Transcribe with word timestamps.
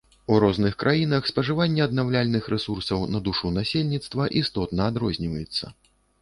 У 0.35 0.37
розных 0.43 0.77
краінах 0.83 1.27
спажыванне 1.31 1.83
аднаўляльных 1.87 2.47
рэсурсаў 2.53 3.05
на 3.17 3.21
душу 3.27 3.53
насельніцтва 3.59 4.27
істотна 4.43 4.89
адрозніваецца. 4.95 5.65